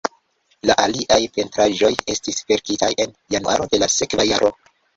[0.69, 4.55] La aliaj pentraĵoj estis verkitaj en januaro de la sekva jaro.